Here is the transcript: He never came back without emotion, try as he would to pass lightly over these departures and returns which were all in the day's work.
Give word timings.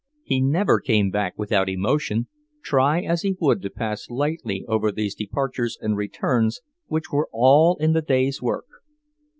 He 0.23 0.41
never 0.41 0.79
came 0.79 1.11
back 1.11 1.37
without 1.37 1.69
emotion, 1.69 2.25
try 2.63 3.03
as 3.03 3.21
he 3.21 3.37
would 3.39 3.61
to 3.61 3.69
pass 3.69 4.09
lightly 4.09 4.65
over 4.67 4.91
these 4.91 5.13
departures 5.13 5.77
and 5.79 5.95
returns 5.95 6.61
which 6.87 7.11
were 7.11 7.29
all 7.31 7.77
in 7.79 7.93
the 7.93 8.01
day's 8.01 8.41
work. 8.41 8.65